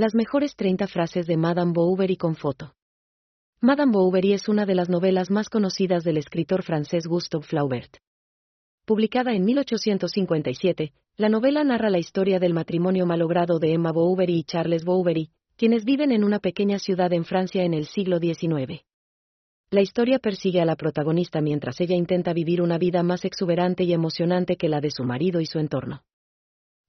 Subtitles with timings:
[0.00, 2.72] Las mejores 30 frases de Madame Bovary con foto.
[3.60, 7.98] Madame Bovary es una de las novelas más conocidas del escritor francés Gustave Flaubert.
[8.86, 14.44] Publicada en 1857, la novela narra la historia del matrimonio malogrado de Emma Bovary y
[14.44, 18.82] Charles Bovary, quienes viven en una pequeña ciudad en Francia en el siglo XIX.
[19.70, 23.92] La historia persigue a la protagonista mientras ella intenta vivir una vida más exuberante y
[23.92, 26.04] emocionante que la de su marido y su entorno.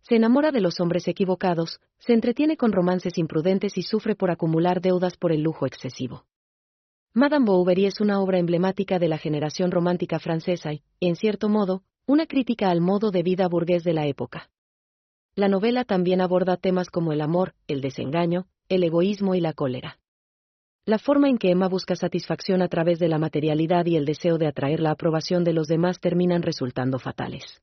[0.01, 4.81] Se enamora de los hombres equivocados, se entretiene con romances imprudentes y sufre por acumular
[4.81, 6.25] deudas por el lujo excesivo.
[7.13, 11.83] Madame Bovary es una obra emblemática de la generación romántica francesa y, en cierto modo,
[12.05, 14.49] una crítica al modo de vida burgués de la época.
[15.35, 19.99] La novela también aborda temas como el amor, el desengaño, el egoísmo y la cólera.
[20.85, 24.37] La forma en que Emma busca satisfacción a través de la materialidad y el deseo
[24.37, 27.61] de atraer la aprobación de los demás terminan resultando fatales.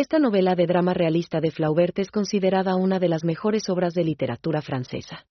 [0.00, 4.02] Esta novela de drama realista de Flaubert es considerada una de las mejores obras de
[4.02, 5.26] literatura francesa.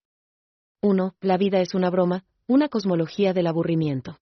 [0.80, 1.16] 1.
[1.20, 4.20] La vida es una broma, una cosmología del aburrimiento.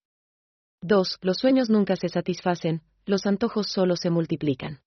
[0.81, 1.19] 2.
[1.21, 4.81] Los sueños nunca se satisfacen, los antojos solo se multiplican.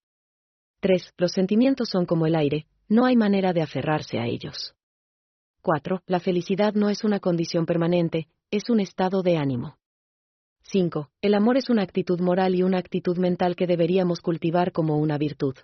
[0.80, 1.14] 3.
[1.16, 4.74] Los sentimientos son como el aire, no hay manera de aferrarse a ellos.
[5.62, 6.02] 4.
[6.08, 9.78] La felicidad no es una condición permanente, es un estado de ánimo.
[10.64, 11.10] 5.
[11.22, 15.18] El amor es una actitud moral y una actitud mental que deberíamos cultivar como una
[15.18, 15.56] virtud.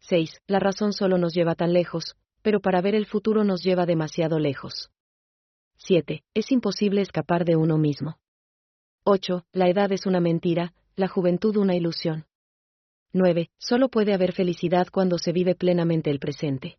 [0.00, 0.42] 6.
[0.46, 4.38] La razón solo nos lleva tan lejos, pero para ver el futuro nos lleva demasiado
[4.38, 4.90] lejos.
[5.76, 6.24] 7.
[6.34, 8.18] Es imposible escapar de uno mismo.
[9.04, 9.44] 8.
[9.52, 12.26] La edad es una mentira, la juventud una ilusión.
[13.12, 13.50] 9.
[13.58, 16.78] Solo puede haber felicidad cuando se vive plenamente el presente.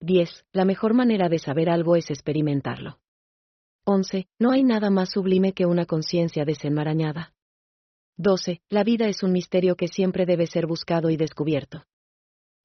[0.00, 0.46] 10.
[0.52, 2.98] La mejor manera de saber algo es experimentarlo.
[3.88, 4.26] 11.
[4.40, 7.34] No hay nada más sublime que una conciencia desenmarañada.
[8.16, 8.60] 12.
[8.68, 11.84] La vida es un misterio que siempre debe ser buscado y descubierto.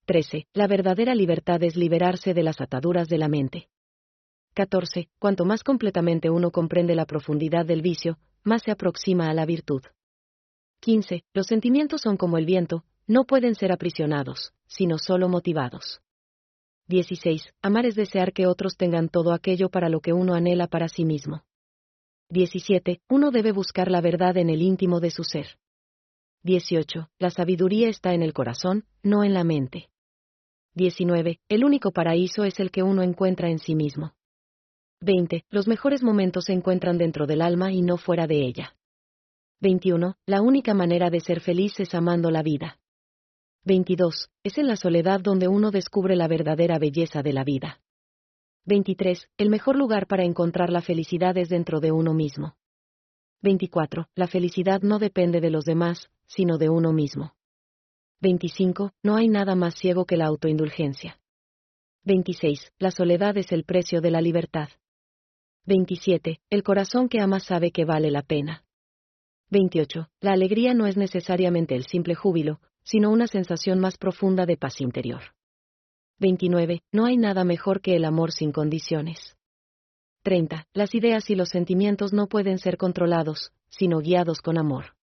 [0.06, 0.48] 13.
[0.54, 3.70] La verdadera libertad es liberarse de las ataduras de la mente.
[4.56, 5.10] 14.
[5.20, 9.84] Cuanto más completamente uno comprende la profundidad del vicio, más se aproxima a la virtud.
[10.80, 11.24] 15.
[11.36, 16.02] Los sentimientos son como el viento, no pueden ser aprisionados, sino solo motivados.
[16.92, 17.54] 16.
[17.62, 21.06] Amar es desear que otros tengan todo aquello para lo que uno anhela para sí
[21.06, 21.46] mismo.
[22.30, 23.00] 17.
[23.10, 25.58] Uno debe buscar la verdad en el íntimo de su ser.
[26.44, 27.10] 18.
[27.18, 29.90] La sabiduría está en el corazón, no en la mente.
[30.76, 31.40] 19.
[31.48, 34.14] El único paraíso es el que uno encuentra en sí mismo.
[35.00, 35.46] 20.
[35.50, 38.76] Los mejores momentos se encuentran dentro del alma y no fuera de ella.
[39.62, 40.18] 21.
[40.26, 42.81] La única manera de ser feliz es amando la vida.
[43.64, 44.32] 22.
[44.44, 47.80] Es en la soledad donde uno descubre la verdadera belleza de la vida.
[48.66, 49.30] 23.
[49.38, 52.56] El mejor lugar para encontrar la felicidad es dentro de uno mismo.
[53.44, 54.08] 24.
[54.16, 57.36] La felicidad no depende de los demás, sino de uno mismo.
[58.22, 58.94] 25.
[59.04, 61.20] No hay nada más ciego que la autoindulgencia.
[62.04, 62.74] 26.
[62.80, 64.70] La soledad es el precio de la libertad.
[65.66, 66.42] 27.
[66.50, 68.64] El corazón que ama sabe que vale la pena.
[69.52, 70.10] 28.
[70.20, 74.82] La alegría no es necesariamente el simple júbilo, sino una sensación más profunda de paz
[74.82, 75.22] interior.
[76.20, 76.82] 29.
[76.92, 79.36] No hay nada mejor que el amor sin condiciones.
[80.24, 80.68] 30.
[80.74, 84.94] Las ideas y los sentimientos no pueden ser controlados, sino guiados con amor.